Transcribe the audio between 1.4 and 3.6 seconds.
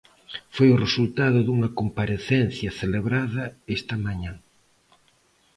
dunha comparecencia celebrada